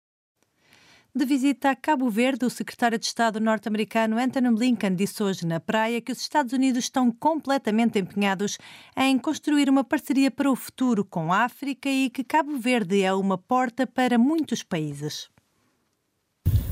De 1.18 1.24
visita 1.24 1.70
a 1.70 1.76
Cabo 1.78 2.10
Verde, 2.10 2.46
o 2.46 2.50
secretário 2.50 3.00
de 3.00 3.06
Estado 3.06 3.40
norte-americano 3.40 4.20
Anthony 4.20 4.54
Blinken 4.54 4.94
disse 4.94 5.24
hoje 5.24 5.48
na 5.48 5.62
praia 5.62 6.02
que 6.02 6.12
os 6.12 6.20
Estados 6.20 6.52
Unidos 6.52 6.84
estão 6.84 7.10
completamente 7.10 7.98
empenhados 7.98 8.58
em 8.98 9.18
construir 9.18 9.70
uma 9.70 9.82
parceria 9.82 10.30
para 10.30 10.52
o 10.52 10.58
futuro 10.58 11.06
com 11.06 11.32
a 11.32 11.46
África 11.46 11.88
e 11.88 12.10
que 12.10 12.22
Cabo 12.22 12.58
Verde 12.58 13.02
é 13.02 13.14
uma 13.14 13.38
porta 13.38 13.88
para 13.88 14.18
muitos 14.18 14.62
países. 14.62 15.30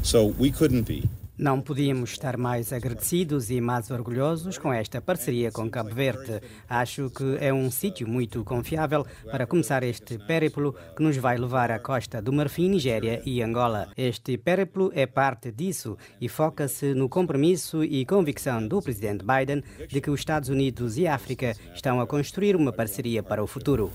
So 0.03 0.35
we 0.37 0.51
couldn't 0.51 0.83
be 0.83 1.09
não 1.37 1.61
podíamos 1.61 2.11
estar 2.11 2.37
mais 2.37 2.71
agradecidos 2.71 3.49
e 3.49 3.59
mais 3.59 3.89
orgulhosos 3.89 4.57
com 4.57 4.71
esta 4.71 5.01
parceria 5.01 5.51
com 5.51 5.69
Cabo 5.69 5.93
Verde. 5.93 6.41
Acho 6.69 7.09
que 7.09 7.37
é 7.39 7.53
um 7.53 7.69
sítio 7.71 8.07
muito 8.07 8.43
confiável 8.43 9.05
para 9.31 9.47
começar 9.47 9.83
este 9.83 10.17
périplo 10.19 10.75
que 10.95 11.03
nos 11.03 11.17
vai 11.17 11.37
levar 11.37 11.71
à 11.71 11.79
costa 11.79 12.21
do 12.21 12.31
Marfim, 12.31 12.69
Nigéria 12.69 13.21
e 13.25 13.41
Angola. 13.41 13.89
Este 13.97 14.37
périplo 14.37 14.91
é 14.93 15.05
parte 15.05 15.51
disso 15.51 15.97
e 16.19 16.29
foca-se 16.29 16.93
no 16.93 17.09
compromisso 17.09 17.83
e 17.83 18.05
convicção 18.05 18.67
do 18.67 18.81
presidente 18.81 19.25
Biden 19.25 19.63
de 19.87 20.01
que 20.01 20.09
os 20.09 20.19
Estados 20.19 20.49
Unidos 20.49 20.97
e 20.97 21.07
a 21.07 21.15
África 21.15 21.55
estão 21.73 21.99
a 21.99 22.07
construir 22.07 22.55
uma 22.55 22.71
parceria 22.71 23.23
para 23.23 23.43
o 23.43 23.47
futuro. 23.47 23.91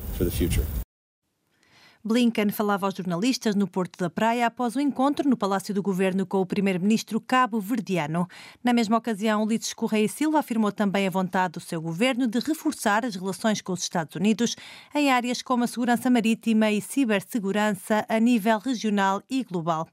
Blinken 2.05 2.51
falava 2.51 2.87
aos 2.87 2.95
jornalistas 2.95 3.57
no 3.57 3.67
Porto 3.67 3.99
da 3.99 4.09
Praia 4.09 4.47
após 4.47 4.77
o 4.77 4.81
encontro 4.81 5.29
no 5.29 5.37
Palácio 5.37 5.75
do 5.75 5.83
Governo 5.83 6.25
com 6.25 6.41
o 6.41 6.47
primeiro-ministro 6.47 7.21
cabo-verdiano. 7.21 8.29
Na 8.63 8.73
mesma 8.73 8.97
ocasião, 8.97 9.43
Ulisses 9.43 9.75
Correia 9.75 10.09
Silva 10.09 10.39
afirmou 10.39 10.71
também 10.71 11.09
a 11.09 11.11
vontade 11.11 11.55
do 11.55 11.61
seu 11.61 11.83
governo 11.83 12.29
de 12.29 12.39
reforçar 12.39 13.05
as 13.05 13.17
relações 13.17 13.61
com 13.61 13.73
os 13.73 13.83
Estados 13.83 14.15
Unidos 14.15 14.55
em 14.95 15.11
áreas 15.11 15.43
como 15.43 15.65
a 15.65 15.67
segurança 15.67 16.09
marítima 16.09 16.71
e 16.71 16.81
cibersegurança 16.81 18.07
a 18.09 18.21
nível 18.21 18.59
regional 18.59 19.21
e 19.29 19.43
global. 19.43 19.89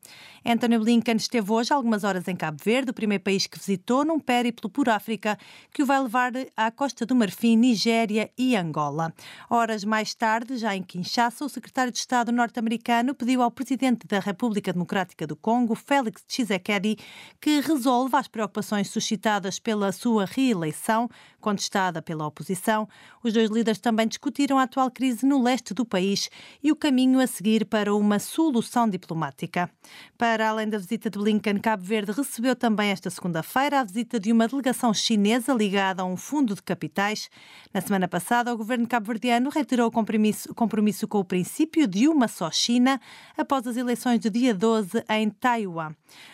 Anthony 0.45 0.77
Blinken 0.77 1.15
esteve 1.15 1.51
hoje 1.51 1.73
algumas 1.73 2.03
horas 2.03 2.27
em 2.27 2.35
Cabo 2.35 2.59
Verde, 2.63 2.91
o 2.91 2.93
primeiro 2.93 3.23
país 3.23 3.47
que 3.47 3.57
visitou 3.57 4.05
num 4.05 4.19
périplo 4.19 4.69
por 4.69 4.89
África 4.89 5.39
que 5.73 5.81
o 5.81 5.85
vai 5.87 5.99
levar 5.99 6.33
à 6.55 6.69
Costa 6.69 7.03
do 7.03 7.15
Marfim, 7.15 7.55
Nigéria 7.55 8.29
e 8.37 8.55
Angola. 8.55 9.11
Horas 9.49 9.83
mais 9.83 10.13
tarde, 10.13 10.57
já 10.57 10.75
em 10.75 10.83
Kinshasa, 10.83 11.43
o 11.43 11.49
secretário 11.49 11.94
de 11.95 11.99
Estado 11.99 12.29
norte-americano 12.29 13.15
pediu 13.15 13.41
ao 13.41 13.49
presidente 13.49 14.05
da 14.05 14.19
República 14.19 14.73
Democrática 14.73 15.25
do 15.25 15.33
Congo, 15.33 15.75
Félix 15.75 16.21
Tshisekedi, 16.27 16.97
que 17.39 17.61
resolva 17.61 18.19
as 18.19 18.27
preocupações 18.27 18.89
suscitadas 18.89 19.59
pela 19.59 19.93
sua 19.93 20.25
reeleição, 20.25 21.09
contestada 21.39 22.01
pela 22.01 22.27
oposição. 22.27 22.87
Os 23.23 23.31
dois 23.31 23.49
líderes 23.49 23.79
também 23.79 24.07
discutiram 24.07 24.59
a 24.59 24.63
atual 24.63 24.91
crise 24.91 25.25
no 25.25 25.41
leste 25.41 25.73
do 25.73 25.85
país 25.85 26.29
e 26.61 26.69
o 26.69 26.75
caminho 26.75 27.19
a 27.21 27.27
seguir 27.27 27.65
para 27.65 27.95
uma 27.95 28.19
solução 28.19 28.89
diplomática. 28.89 29.69
Para 30.17 30.49
além 30.49 30.67
da 30.67 30.77
visita 30.77 31.09
de 31.09 31.17
Blinken, 31.17 31.59
Cabo 31.59 31.83
Verde 31.83 32.11
recebeu 32.11 32.57
também 32.57 32.89
esta 32.89 33.09
segunda-feira 33.09 33.79
a 33.79 33.83
visita 33.85 34.19
de 34.19 34.33
uma 34.33 34.49
delegação 34.49 34.93
chinesa 34.93 35.53
ligada 35.53 36.01
a 36.01 36.05
um 36.05 36.17
fundo 36.17 36.55
de 36.55 36.61
capitais. 36.61 37.29
Na 37.73 37.79
semana 37.79 38.07
passada, 38.07 38.53
o 38.53 38.57
governo 38.57 38.85
cabo-verdiano 38.85 39.49
reiterou 39.49 39.87
o 39.87 39.91
compromisso, 39.91 40.53
compromisso 40.53 41.07
com 41.07 41.19
o 41.19 41.23
princípio 41.23 41.84
de 41.87 42.07
uma 42.07 42.27
só 42.27 42.49
China 42.51 42.99
após 43.37 43.65
as 43.67 43.77
eleições 43.77 44.19
do 44.19 44.29
dia 44.29 44.53
12 44.53 45.03
em 45.09 45.29
Taiwan. 45.29 45.93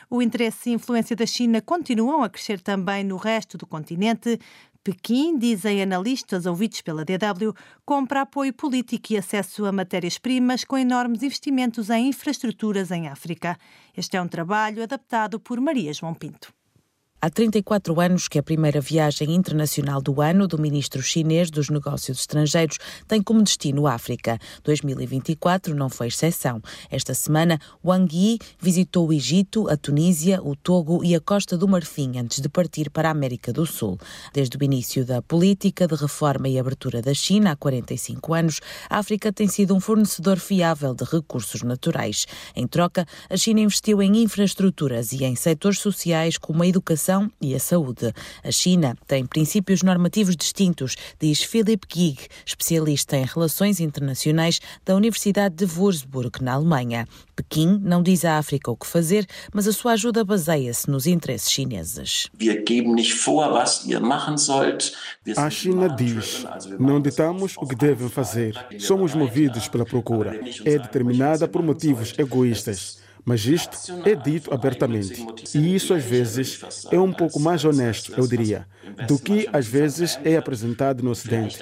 O 0.10 0.22
interesse 0.22 0.70
e 0.70 0.74
influência 0.74 1.16
da 1.16 1.26
China 1.26 1.62
continuam 1.62 2.24
a 2.24 2.30
crescer 2.30 2.60
também 2.60 3.04
no 3.04 3.18
resto 3.18 3.58
do 3.58 3.66
continente. 3.66 4.40
Pequim, 4.84 5.38
dizem 5.38 5.82
analistas 5.82 6.48
ouvidos 6.48 6.82
pela 6.82 7.06
DW, 7.06 7.54
compra 7.86 8.22
apoio 8.22 8.52
político 8.52 9.14
e 9.14 9.18
acesso 9.18 9.66
a 9.66 9.72
matérias-primas 9.72 10.64
com 10.64 10.78
enormes 10.78 11.22
investimentos 11.22 11.90
em 11.92 12.08
infraestruturas 12.08 12.90
em 12.90 13.08
África. 13.08 13.58
Este 13.96 14.18
é 14.18 14.22
um 14.22 14.28
trabalho 14.28 14.82
adaptado 14.82 15.40
por 15.40 15.62
Maria 15.62 15.94
João 15.94 16.16
Pinto. 16.16 16.52
Há 17.24 17.30
34 17.30 18.02
anos 18.02 18.28
que 18.28 18.40
a 18.40 18.42
primeira 18.42 18.82
viagem 18.82 19.36
internacional 19.36 20.02
do 20.02 20.24
ano 20.24 20.48
do 20.48 20.60
ministro 20.60 21.04
chinês 21.04 21.52
dos 21.52 21.70
Negócios 21.70 22.22
Estrangeiros 22.22 22.80
tem 23.08 23.22
como 23.22 23.44
destino 23.44 23.86
África. 23.86 24.40
2024 24.64 25.76
não 25.76 25.88
foi 25.88 26.08
exceção. 26.08 26.60
Esta 26.90 27.14
semana, 27.14 27.60
Wang 27.86 28.12
Yi 28.12 28.40
visitou 28.60 29.08
o 29.08 29.14
Egito, 29.14 29.70
a 29.70 29.78
Tunísia, 29.78 30.42
o 30.42 30.56
Togo 30.56 31.04
e 31.04 31.14
a 31.14 31.20
Costa 31.20 31.56
do 31.56 31.68
Marfim 31.68 32.18
antes 32.18 32.40
de 32.42 32.50
partir 32.50 32.90
para 32.90 33.10
a 33.10 33.12
América 33.12 33.54
do 33.54 33.68
Sul. 33.68 34.00
Desde 34.34 34.58
o 34.58 34.64
início 34.64 35.06
da 35.06 35.22
política 35.22 35.86
de 35.86 35.94
reforma 35.94 36.50
e 36.50 36.58
abertura 36.58 37.04
da 37.04 37.14
China 37.14 37.52
há 37.52 37.56
45 37.56 38.34
anos, 38.34 38.62
a 38.90 38.98
África 38.98 39.32
tem 39.32 39.48
sido 39.48 39.76
um 39.76 39.80
fornecedor 39.80 40.40
fiável 40.40 40.96
de 40.96 41.04
recursos 41.04 41.62
naturais. 41.62 42.26
Em 42.56 42.66
troca, 42.66 43.06
a 43.30 43.38
China 43.38 43.60
investiu 43.60 44.02
em 44.02 44.24
infraestruturas 44.24 45.14
e 45.14 45.24
em 45.24 45.36
setores 45.36 45.78
sociais 45.78 46.36
como 46.36 46.64
a 46.64 46.68
educação 46.68 47.11
educação 47.12 47.32
e 47.42 47.54
a 47.54 47.60
saúde. 47.60 48.14
A 48.44 48.52
China 48.52 48.96
tem 49.08 49.26
princípios 49.26 49.84
normativos 49.84 50.36
distintos, 50.36 50.96
diz 51.20 51.44
Philip 51.44 51.86
Gig, 51.92 52.28
especialista 52.46 53.18
em 53.18 53.26
relações 53.26 53.80
internacionais 53.80 54.60
da 54.86 54.96
Universidade 54.96 55.56
de 55.56 55.66
Würzburg, 55.66 56.42
na 56.42 56.54
Alemanha. 56.54 57.08
Pequim 57.36 57.80
não 57.84 58.02
diz 58.02 58.24
à 58.24 58.38
África 58.38 58.72
o 58.72 58.78
que 58.78 58.88
fazer, 58.88 59.26
mas 59.54 59.68
a 59.68 59.74
sua 59.74 59.94
ajuda 59.94 60.24
baseia-se 60.24 60.90
nos 60.90 61.06
interesses 61.06 61.52
chineses. 61.52 62.30
A 65.38 65.50
China 65.50 65.90
diz: 65.90 66.46
não 66.80 67.02
ditamos 67.02 67.56
o 67.58 67.68
que 67.68 67.76
devem 67.76 68.10
fazer, 68.10 68.56
somos 68.80 69.14
movidos 69.14 69.68
pela 69.68 69.86
procura. 69.86 70.40
É 70.64 70.78
determinada 70.78 71.48
por 71.48 71.62
motivos 71.62 72.14
egoístas. 72.18 73.02
Mas 73.26 73.46
isto 73.46 73.78
é 74.06 74.16
dito 74.16 74.54
abertamente. 74.54 75.26
E 75.54 75.76
isso, 75.76 75.94
às 75.94 76.04
vezes, 76.04 76.60
é 76.92 77.00
um 77.00 77.14
pouco 77.14 77.40
mais 77.40 77.64
honesto, 77.64 78.14
eu 78.18 78.28
diria, 78.28 78.68
do 79.08 79.18
que 79.18 79.48
às 79.52 79.68
vezes 79.68 80.20
é 80.24 80.36
apresentado 80.38 81.04
no 81.04 81.12
Ocidente. 81.12 81.60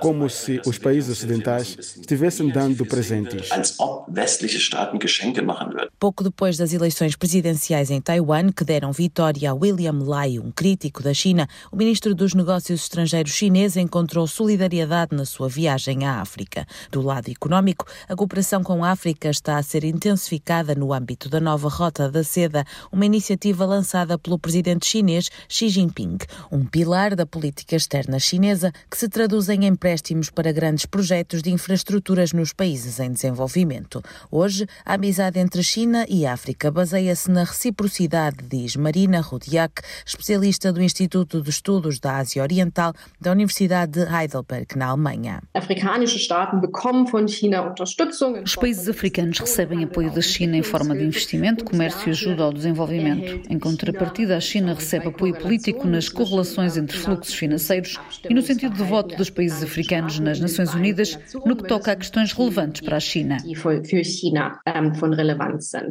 como 0.00 0.30
se 0.30 0.60
os 0.64 0.78
países 0.78 1.10
ocidentais 1.10 1.76
estivessem 1.98 2.48
dando 2.48 2.86
presentes. 2.86 3.48
Pouco 5.98 6.22
depois 6.22 6.56
das 6.56 6.72
eleições 6.72 7.16
presidenciais 7.16 7.90
em 7.90 8.00
Taiwan, 8.00 8.52
que 8.52 8.64
deram 8.64 8.92
vitória 8.92 9.50
a 9.50 9.54
William 9.54 9.98
Lai, 10.04 10.38
um 10.38 10.52
crítico 10.52 11.02
da 11.02 11.12
China, 11.12 11.48
o 11.72 11.76
ministro 11.76 12.14
dos 12.14 12.34
Negócios 12.34 12.82
Estrangeiros 12.82 13.32
chinês 13.32 13.76
encontrou 13.76 14.28
solidariedade 14.28 15.16
na 15.16 15.24
sua 15.24 15.48
viagem 15.48 16.04
à 16.04 16.20
África. 16.20 16.64
Do 16.92 17.02
lado 17.02 17.28
económico, 17.28 17.84
a 18.08 18.14
cooperação 18.14 18.62
com 18.62 18.84
a 18.84 18.92
África 18.92 19.28
está 19.28 19.58
a 19.58 19.62
ser 19.62 19.82
intensificada 19.82 20.72
no 20.74 20.92
âmbito 20.92 20.99
da 21.28 21.40
nova 21.40 21.68
Rota 21.68 22.10
da 22.10 22.22
Seda, 22.22 22.64
uma 22.92 23.06
iniciativa 23.06 23.64
lançada 23.64 24.18
pelo 24.18 24.38
presidente 24.38 24.86
chinês 24.86 25.30
Xi 25.48 25.68
Jinping, 25.68 26.18
um 26.52 26.64
pilar 26.64 27.14
da 27.16 27.24
política 27.24 27.76
externa 27.76 28.18
chinesa 28.18 28.72
que 28.90 28.96
se 28.96 29.08
traduz 29.08 29.48
em 29.48 29.64
empréstimos 29.66 30.30
para 30.30 30.52
grandes 30.52 30.86
projetos 30.86 31.42
de 31.42 31.50
infraestruturas 31.50 32.32
nos 32.32 32.52
países 32.52 33.00
em 33.00 33.12
desenvolvimento. 33.12 34.02
Hoje, 34.30 34.66
a 34.84 34.94
amizade 34.94 35.38
entre 35.38 35.62
China 35.62 36.04
e 36.08 36.26
África 36.26 36.70
baseia-se 36.70 37.30
na 37.30 37.44
reciprocidade, 37.44 38.38
diz 38.48 38.76
Marina 38.76 39.20
Rudiak, 39.20 39.82
especialista 40.04 40.72
do 40.72 40.82
Instituto 40.82 41.40
de 41.40 41.50
Estudos 41.50 41.98
da 41.98 42.18
Ásia 42.18 42.42
Oriental 42.42 42.92
da 43.20 43.32
Universidade 43.32 43.92
de 43.92 44.00
Heidelberg, 44.00 44.76
na 44.76 44.86
Alemanha. 44.88 45.42
Os 48.44 48.56
países 48.56 48.88
africanos 48.88 49.38
recebem 49.38 49.84
apoio 49.84 50.10
da 50.12 50.20
China 50.20 50.56
em 50.56 50.62
forma 50.62 50.89
de 50.94 51.04
investimento, 51.04 51.64
comércio 51.64 52.08
e 52.08 52.10
ajuda 52.10 52.44
ao 52.44 52.52
desenvolvimento. 52.52 53.42
Em 53.48 53.58
contrapartida, 53.58 54.36
a 54.36 54.40
China 54.40 54.74
recebe 54.74 55.08
apoio 55.08 55.34
político 55.36 55.86
nas 55.86 56.08
correlações 56.08 56.76
entre 56.76 56.96
fluxos 56.96 57.34
financeiros 57.34 57.98
e 58.28 58.34
no 58.34 58.42
sentido 58.42 58.76
de 58.76 58.82
voto 58.82 59.16
dos 59.16 59.30
países 59.30 59.62
africanos 59.62 60.18
nas 60.18 60.40
Nações 60.40 60.74
Unidas 60.74 61.18
no 61.44 61.56
que 61.56 61.64
toca 61.64 61.92
a 61.92 61.96
questões 61.96 62.32
relevantes 62.32 62.80
para 62.80 62.96
a 62.96 63.00
China. 63.00 63.36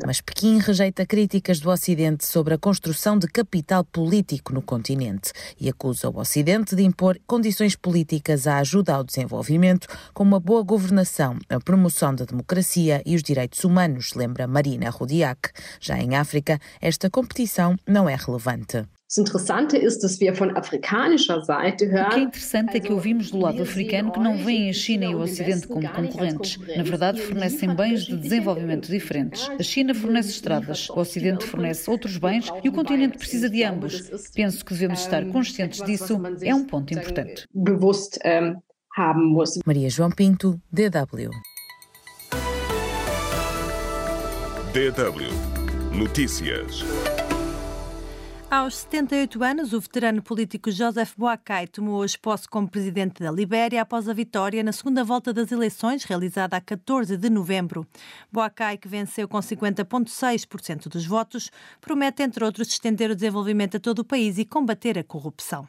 Mas 0.06 0.22
Pequim 0.22 0.60
rejeita 0.60 1.06
críticas 1.06 1.60
do 1.60 1.70
Ocidente 1.70 2.26
sobre 2.26 2.54
a 2.54 2.58
construção 2.58 3.18
de 3.18 3.28
capital 3.28 3.84
político 3.84 4.54
no 4.54 4.62
continente 4.62 5.32
e 5.60 5.70
acusa 5.70 6.10
o 6.10 6.20
Ocidente 6.20 6.76
de 6.76 6.84
impor 6.84 7.20
condições 7.26 7.76
políticas 7.76 8.48
à 8.48 8.58
ajuda 8.60 8.94
ao 8.96 9.04
desenvolvimento, 9.04 9.88
como 10.14 10.36
a 10.36 10.40
boa 10.40 10.64
governação, 10.64 11.38
a 11.50 11.60
promoção 11.60 12.14
da 12.14 12.26
democracia 12.26 13.02
e 13.06 13.16
os 13.16 13.24
direitos 13.24 13.64
humanos, 13.64 14.14
lembra 14.14 14.48
Marina 14.48 14.89
Já 15.80 15.98
em 15.98 16.16
África, 16.16 16.60
esta 16.82 17.10
competição 17.10 17.78
não 17.88 18.10
é 18.10 18.16
relevante. 18.16 18.86
O 22.06 22.10
que 22.12 22.20
é 22.20 22.24
interessante 22.24 22.78
é 22.78 22.80
que 22.80 22.94
ouvimos 22.94 23.32
do 23.32 23.40
lado 23.40 23.64
africano 23.64 24.12
que 24.12 24.20
não 24.20 24.38
veem 24.38 24.70
a 24.70 24.74
China 24.74 25.06
e 25.06 25.16
o 25.16 25.22
Ocidente 25.22 25.68
como 25.68 25.90
concorrentes. 25.90 26.60
Na 26.78 26.84
verdade, 26.84 27.20
fornecem 27.20 27.74
bens 27.74 28.06
de 28.06 28.16
desenvolvimento 28.16 28.88
diferentes. 28.88 29.50
A 29.50 29.64
China 29.64 29.96
fornece 29.96 30.30
estradas, 30.30 30.88
o 30.92 31.00
Ocidente 31.00 31.44
fornece 31.44 31.90
outros 31.90 32.18
bens 32.18 32.52
e 32.64 32.70
o 32.70 32.72
continente 32.72 33.18
precisa 33.18 33.50
de 33.50 33.64
ambos. 33.64 34.12
Penso 34.36 34.64
que 34.64 34.74
devemos 34.74 35.00
estar 35.00 35.26
conscientes 35.26 35.82
disso, 35.84 36.22
é 36.44 36.54
um 36.54 36.66
ponto 36.66 36.94
importante. 36.94 37.48
Maria 39.66 39.90
João 39.90 40.12
Pinto, 40.12 40.62
DW. 40.72 41.32
DW 44.72 45.98
Notícias. 45.98 46.84
Aos 48.52 48.76
78 48.76 49.44
anos, 49.44 49.74
o 49.74 49.82
veterano 49.82 50.22
político 50.22 50.70
Joseph 50.70 51.14
Boakai 51.18 51.66
tomou 51.66 51.96
hoje 51.96 52.20
posse 52.20 52.48
como 52.48 52.70
presidente 52.70 53.24
da 53.24 53.32
Libéria 53.32 53.82
após 53.82 54.08
a 54.08 54.14
vitória 54.14 54.62
na 54.62 54.72
segunda 54.72 55.04
volta 55.04 55.34
das 55.34 55.52
eleições, 55.52 56.04
realizada 56.04 56.56
a 56.56 56.62
14 56.62 57.18
de 57.18 57.32
novembro. 57.32 57.84
Boakai, 58.32 58.78
que 58.78 58.88
venceu 58.88 59.28
com 59.28 59.40
50,6% 59.40 60.88
dos 60.88 61.04
votos, 61.04 61.50
promete, 61.82 62.22
entre 62.22 62.46
outros, 62.46 62.68
estender 62.68 63.10
o 63.10 63.16
desenvolvimento 63.16 63.78
a 63.78 63.80
todo 63.80 64.00
o 64.00 64.06
país 64.06 64.38
e 64.38 64.46
combater 64.46 65.00
a 65.00 65.04
corrupção. 65.04 65.68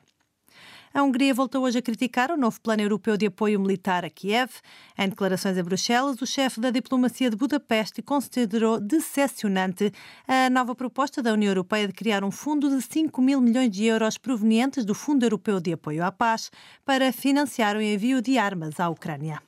A 0.92 1.04
Hungria 1.04 1.32
voltou 1.32 1.62
hoje 1.62 1.78
a 1.78 1.82
criticar 1.82 2.32
o 2.32 2.36
novo 2.36 2.60
plano 2.60 2.82
europeu 2.82 3.16
de 3.16 3.26
apoio 3.26 3.60
militar 3.60 4.04
a 4.04 4.10
Kiev. 4.10 4.50
Em 4.98 5.08
declarações 5.08 5.56
em 5.56 5.62
Bruxelas, 5.62 6.20
o 6.20 6.26
chefe 6.26 6.60
da 6.60 6.70
diplomacia 6.70 7.30
de 7.30 7.36
Budapeste 7.36 8.02
considerou 8.02 8.80
decepcionante 8.80 9.92
a 10.26 10.50
nova 10.50 10.74
proposta 10.74 11.22
da 11.22 11.32
União 11.32 11.50
Europeia 11.50 11.86
de 11.86 11.92
criar 11.92 12.24
um 12.24 12.32
fundo 12.32 12.68
de 12.68 12.82
5 12.82 13.22
mil 13.22 13.40
milhões 13.40 13.70
de 13.70 13.84
euros 13.84 14.18
provenientes 14.18 14.84
do 14.84 14.94
Fundo 14.94 15.24
Europeu 15.24 15.60
de 15.60 15.72
Apoio 15.72 16.04
à 16.04 16.10
Paz 16.10 16.50
para 16.84 17.12
financiar 17.12 17.76
o 17.76 17.80
envio 17.80 18.20
de 18.20 18.36
armas 18.36 18.80
à 18.80 18.88
Ucrânia. 18.88 19.40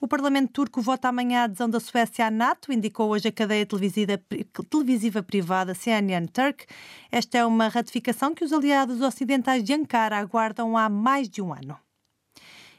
O 0.00 0.08
Parlamento 0.08 0.52
turco 0.52 0.82
vota 0.82 1.08
amanhã 1.08 1.40
a 1.40 1.44
adesão 1.44 1.68
da 1.68 1.78
Suécia 1.80 2.26
à 2.26 2.30
NATO, 2.30 2.72
indicou 2.72 3.10
hoje 3.10 3.28
a 3.28 3.32
cadeia 3.32 3.64
televisiva, 3.64 4.20
televisiva 4.68 5.22
privada 5.22 5.74
CNN 5.74 6.26
Turk. 6.26 6.66
Esta 7.10 7.38
é 7.38 7.46
uma 7.46 7.68
ratificação 7.68 8.34
que 8.34 8.44
os 8.44 8.52
aliados 8.52 9.00
ocidentais 9.00 9.62
de 9.62 9.72
Ankara 9.72 10.18
aguardam 10.18 10.76
há 10.76 10.88
mais 10.88 11.28
de 11.28 11.40
um 11.40 11.52
ano. 11.52 11.78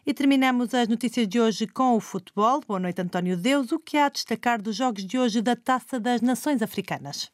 E 0.06 0.14
terminamos 0.14 0.74
as 0.74 0.88
notícias 0.88 1.28
de 1.28 1.40
hoje 1.40 1.66
com 1.66 1.96
o 1.96 2.00
futebol. 2.00 2.62
Boa 2.68 2.80
noite, 2.80 3.02
António 3.02 3.36
Deus. 3.36 3.72
O 3.72 3.80
que 3.80 3.98
há 3.98 4.06
a 4.06 4.10
destacar 4.10 4.62
dos 4.62 4.76
jogos 4.76 5.04
de 5.04 5.18
hoje 5.18 5.42
da 5.42 5.56
Taça 5.56 6.00
das 6.00 6.22
Nações 6.22 6.62
Africanas? 6.62 7.32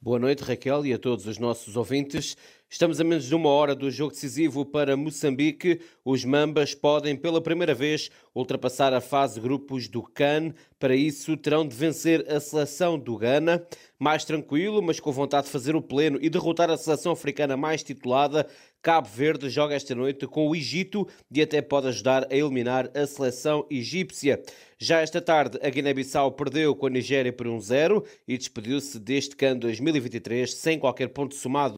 Boa 0.00 0.18
noite, 0.18 0.42
Raquel, 0.42 0.86
e 0.86 0.92
a 0.92 0.98
todos 0.98 1.26
os 1.26 1.38
nossos 1.38 1.76
ouvintes. 1.76 2.36
Estamos 2.70 3.00
a 3.00 3.04
menos 3.04 3.24
de 3.24 3.34
uma 3.34 3.48
hora 3.48 3.74
do 3.74 3.90
jogo 3.90 4.12
decisivo 4.12 4.62
para 4.62 4.94
Moçambique. 4.94 5.80
Os 6.04 6.22
Mambas 6.22 6.74
podem, 6.74 7.16
pela 7.16 7.40
primeira 7.40 7.74
vez, 7.74 8.10
ultrapassar 8.34 8.92
a 8.92 9.00
fase 9.00 9.40
grupos 9.40 9.88
do 9.88 10.02
CAN. 10.02 10.52
Para 10.78 10.94
isso, 10.94 11.34
terão 11.38 11.66
de 11.66 11.74
vencer 11.74 12.30
a 12.30 12.38
seleção 12.38 12.98
do 12.98 13.16
Ghana. 13.16 13.66
Mais 13.98 14.22
tranquilo, 14.22 14.82
mas 14.82 15.00
com 15.00 15.10
vontade 15.10 15.46
de 15.46 15.52
fazer 15.52 15.74
o 15.74 15.80
pleno 15.80 16.18
e 16.20 16.28
derrotar 16.28 16.68
a 16.68 16.76
seleção 16.76 17.12
africana 17.12 17.56
mais 17.56 17.82
titulada, 17.82 18.46
Cabo 18.82 19.08
Verde 19.08 19.48
joga 19.48 19.74
esta 19.74 19.94
noite 19.94 20.26
com 20.26 20.46
o 20.46 20.54
Egito 20.54 21.08
e 21.32 21.40
até 21.40 21.62
pode 21.62 21.88
ajudar 21.88 22.26
a 22.30 22.36
eliminar 22.36 22.90
a 22.94 23.06
seleção 23.06 23.66
egípcia. 23.70 24.42
Já 24.78 25.00
esta 25.00 25.22
tarde, 25.22 25.58
a 25.62 25.70
Guiné-Bissau 25.70 26.32
perdeu 26.32 26.76
com 26.76 26.86
a 26.86 26.90
Nigéria 26.90 27.32
por 27.32 27.46
1-0 27.46 28.04
e 28.28 28.36
despediu-se 28.36 29.00
deste 29.00 29.34
CAN 29.34 29.56
2023 29.56 30.54
sem 30.54 30.78
qualquer 30.78 31.08
ponto 31.08 31.34
somado. 31.34 31.77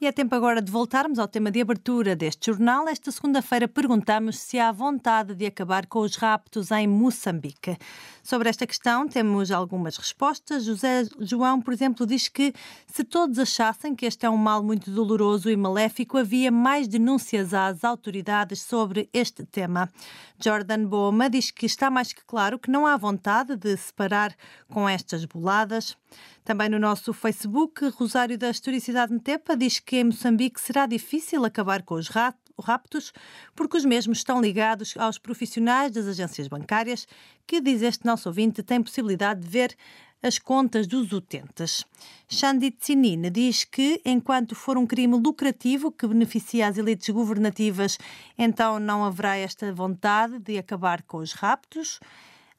E 0.00 0.06
é 0.06 0.12
tempo 0.12 0.32
agora 0.32 0.62
de 0.62 0.70
voltarmos 0.70 1.18
ao 1.18 1.26
tema 1.26 1.50
de 1.50 1.60
abertura 1.60 2.14
deste 2.14 2.52
jornal. 2.52 2.86
Esta 2.86 3.10
segunda-feira 3.10 3.66
perguntamos 3.66 4.38
se 4.38 4.56
há 4.56 4.70
vontade 4.70 5.34
de 5.34 5.44
acabar 5.44 5.86
com 5.86 5.98
os 5.98 6.14
raptos 6.14 6.70
em 6.70 6.86
Moçambique. 6.86 7.76
Sobre 8.22 8.48
esta 8.48 8.64
questão 8.64 9.08
temos 9.08 9.50
algumas 9.50 9.96
respostas. 9.96 10.62
José 10.62 11.02
João, 11.18 11.60
por 11.60 11.74
exemplo, 11.74 12.06
diz 12.06 12.28
que 12.28 12.54
se 12.86 13.02
todos 13.02 13.40
achassem 13.40 13.92
que 13.92 14.06
este 14.06 14.24
é 14.24 14.30
um 14.30 14.36
mal 14.36 14.62
muito 14.62 14.88
doloroso 14.88 15.50
e 15.50 15.56
maléfico, 15.56 16.16
havia 16.16 16.52
mais 16.52 16.86
denúncias 16.86 17.52
às 17.52 17.82
autoridades 17.82 18.62
sobre 18.62 19.08
este 19.12 19.44
tema. 19.44 19.90
Jordan 20.38 20.84
Boma 20.84 21.28
diz 21.28 21.50
que 21.50 21.66
está 21.66 21.90
mais 21.90 22.12
que 22.12 22.22
claro 22.24 22.56
que 22.56 22.70
não 22.70 22.86
há 22.86 22.96
vontade 22.96 23.56
de 23.56 23.76
se 23.76 23.92
parar 23.92 24.32
com 24.68 24.88
estas 24.88 25.24
boladas. 25.24 25.96
Também 26.44 26.68
no 26.68 26.78
nosso 26.78 27.12
Facebook, 27.12 27.86
Rosário 27.88 28.38
da 28.38 28.50
Historicidade 28.50 29.12
Metepa 29.12 29.56
diz 29.56 29.78
que 29.78 29.96
em 29.96 30.04
Moçambique 30.04 30.60
será 30.60 30.86
difícil 30.86 31.44
acabar 31.44 31.82
com 31.82 31.94
os 31.94 32.08
raptos, 32.08 33.12
porque 33.54 33.76
os 33.76 33.84
mesmos 33.84 34.18
estão 34.18 34.40
ligados 34.40 34.94
aos 34.96 35.18
profissionais 35.18 35.92
das 35.92 36.06
agências 36.06 36.48
bancárias, 36.48 37.06
que, 37.46 37.60
diz 37.60 37.82
este 37.82 38.06
nosso 38.06 38.28
ouvinte, 38.28 38.62
têm 38.62 38.82
possibilidade 38.82 39.40
de 39.40 39.48
ver 39.48 39.76
as 40.22 40.38
contas 40.38 40.86
dos 40.86 41.12
utentes. 41.12 41.84
Xandi 42.28 42.70
Tsinine 42.72 43.30
diz 43.30 43.64
que, 43.64 44.00
enquanto 44.04 44.54
for 44.54 44.76
um 44.76 44.86
crime 44.86 45.16
lucrativo 45.16 45.92
que 45.92 46.06
beneficia 46.06 46.66
as 46.66 46.76
elites 46.76 47.08
governativas, 47.10 47.98
então 48.36 48.80
não 48.80 49.04
haverá 49.04 49.36
esta 49.36 49.72
vontade 49.72 50.38
de 50.40 50.58
acabar 50.58 51.02
com 51.02 51.18
os 51.18 51.32
raptos. 51.32 52.00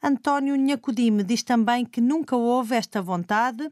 António 0.02 0.56
Nhacudime 0.56 1.22
diz 1.22 1.42
também 1.42 1.84
que 1.84 2.00
nunca 2.00 2.36
houve 2.36 2.74
esta 2.74 3.02
vontade. 3.02 3.70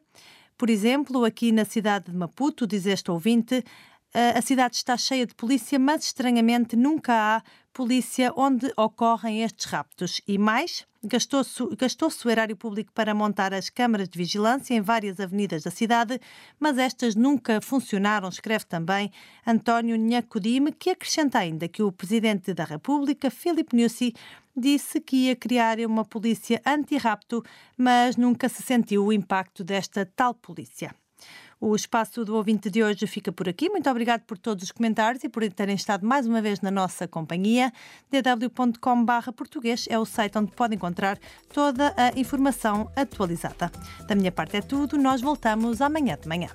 Por 0.56 0.68
exemplo, 0.68 1.24
aqui 1.24 1.52
na 1.52 1.64
cidade 1.64 2.10
de 2.10 2.16
Maputo, 2.16 2.66
diz 2.66 2.84
este 2.84 3.10
ouvinte, 3.10 3.64
a 4.12 4.40
cidade 4.42 4.76
está 4.76 4.96
cheia 4.96 5.26
de 5.26 5.34
polícia, 5.34 5.78
mas 5.78 6.04
estranhamente 6.04 6.76
nunca 6.76 7.14
há 7.14 7.42
polícia 7.78 8.32
onde 8.36 8.72
ocorrem 8.76 9.44
estes 9.44 9.66
raptos. 9.66 10.20
E 10.26 10.36
mais, 10.36 10.84
gastou-se 11.00 11.64
gastou 11.76 12.10
o 12.24 12.28
erário 12.28 12.56
público 12.56 12.90
para 12.92 13.14
montar 13.14 13.54
as 13.54 13.70
câmaras 13.70 14.08
de 14.08 14.18
vigilância 14.18 14.74
em 14.74 14.80
várias 14.80 15.20
avenidas 15.20 15.62
da 15.62 15.70
cidade, 15.70 16.20
mas 16.58 16.76
estas 16.76 17.14
nunca 17.14 17.60
funcionaram, 17.60 18.28
escreve 18.28 18.64
também 18.64 19.12
António 19.46 19.96
Nhacudime, 19.96 20.72
que 20.72 20.90
acrescenta 20.90 21.38
ainda 21.38 21.68
que 21.68 21.80
o 21.80 21.92
Presidente 21.92 22.52
da 22.52 22.64
República, 22.64 23.30
Filipe 23.30 23.76
Nussi, 23.76 24.12
disse 24.56 25.00
que 25.00 25.28
ia 25.28 25.36
criar 25.36 25.78
uma 25.78 26.04
polícia 26.04 26.60
anti-rapto, 26.66 27.44
mas 27.76 28.16
nunca 28.16 28.48
se 28.48 28.60
sentiu 28.60 29.06
o 29.06 29.12
impacto 29.12 29.62
desta 29.62 30.04
tal 30.04 30.34
polícia. 30.34 30.92
O 31.60 31.74
espaço 31.74 32.24
do 32.24 32.36
ouvinte 32.36 32.70
de 32.70 32.84
hoje 32.84 33.06
fica 33.06 33.32
por 33.32 33.48
aqui. 33.48 33.68
Muito 33.68 33.90
obrigado 33.90 34.22
por 34.22 34.38
todos 34.38 34.64
os 34.64 34.72
comentários 34.72 35.24
e 35.24 35.28
por 35.28 35.42
terem 35.50 35.74
estado 35.74 36.06
mais 36.06 36.26
uma 36.26 36.40
vez 36.40 36.60
na 36.60 36.70
nossa 36.70 37.08
companhia. 37.08 37.72
dw.com.br 38.10 39.32
português 39.34 39.86
é 39.90 39.98
o 39.98 40.04
site 40.04 40.38
onde 40.38 40.52
pode 40.52 40.76
encontrar 40.76 41.18
toda 41.52 41.92
a 41.96 42.18
informação 42.18 42.90
atualizada. 42.94 43.72
Da 44.06 44.14
minha 44.14 44.30
parte 44.30 44.56
é 44.56 44.60
tudo. 44.60 44.96
Nós 44.96 45.20
voltamos 45.20 45.80
amanhã 45.80 46.16
de 46.20 46.28
manhã. 46.28 46.48